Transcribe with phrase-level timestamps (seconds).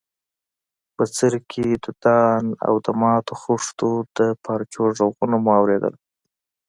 [0.95, 5.93] بڅرکي، دودان او د ماتو خښتو د پارچو ږغونه مو اورېدل.